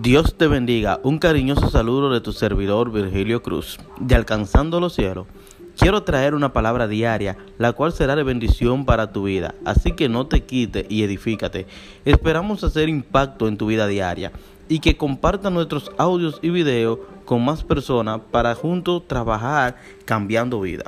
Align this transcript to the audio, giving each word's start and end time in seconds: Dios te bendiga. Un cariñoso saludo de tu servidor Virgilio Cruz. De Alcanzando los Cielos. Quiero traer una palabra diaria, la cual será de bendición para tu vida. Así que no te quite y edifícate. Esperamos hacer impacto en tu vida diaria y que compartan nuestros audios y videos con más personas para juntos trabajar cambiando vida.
Dios 0.00 0.38
te 0.38 0.46
bendiga. 0.46 1.00
Un 1.02 1.18
cariñoso 1.18 1.68
saludo 1.68 2.10
de 2.10 2.22
tu 2.22 2.32
servidor 2.32 2.90
Virgilio 2.90 3.42
Cruz. 3.42 3.78
De 4.00 4.14
Alcanzando 4.14 4.80
los 4.80 4.94
Cielos. 4.94 5.26
Quiero 5.76 6.02
traer 6.02 6.34
una 6.34 6.54
palabra 6.54 6.88
diaria, 6.88 7.36
la 7.58 7.74
cual 7.74 7.92
será 7.92 8.16
de 8.16 8.22
bendición 8.22 8.86
para 8.86 9.12
tu 9.12 9.24
vida. 9.24 9.54
Así 9.66 9.92
que 9.92 10.08
no 10.08 10.26
te 10.26 10.44
quite 10.44 10.86
y 10.88 11.02
edifícate. 11.02 11.66
Esperamos 12.06 12.64
hacer 12.64 12.88
impacto 12.88 13.48
en 13.48 13.58
tu 13.58 13.66
vida 13.66 13.86
diaria 13.86 14.32
y 14.66 14.78
que 14.78 14.96
compartan 14.96 15.52
nuestros 15.52 15.92
audios 15.98 16.38
y 16.40 16.48
videos 16.48 16.98
con 17.26 17.44
más 17.44 17.62
personas 17.62 18.22
para 18.30 18.54
juntos 18.54 19.06
trabajar 19.06 19.76
cambiando 20.06 20.62
vida. 20.62 20.84